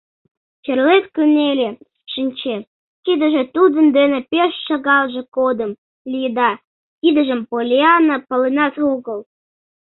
Черлет 0.63 1.05
кынеле, 1.15 1.69
шинче— 2.11 2.55
тидыже 3.03 3.43
тудын 3.55 3.87
дене 3.97 4.19
пеш 4.31 4.51
шагалже 4.67 5.21
годым 5.37 5.71
лиеда, 6.11 6.51
тидыжым 6.99 7.41
Поллианна 7.49 8.17
паленат 8.27 8.75
огыл. 8.93 9.19